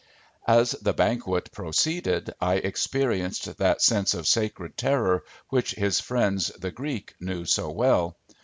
As 0.47 0.71
the 0.71 0.93
banquet 0.93 1.51
proceeded, 1.51 2.33
I 2.41 2.55
experienced 2.55 3.55
that 3.59 3.83
sense 3.83 4.15
of 4.15 4.25
sacred 4.25 4.75
terror 4.75 5.23
which 5.49 5.73
his 5.75 5.99
friends, 5.99 6.47
the 6.57 6.71
Greeks, 6.71 7.13
knew 7.19 7.45
so 7.45 7.69
well. 7.69 8.17